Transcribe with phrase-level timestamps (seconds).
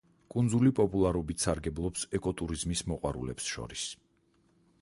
[0.35, 3.89] კუნძული პოპულარობით სარგებლობს ეკოტურიზმის მოყვარულებს შორის.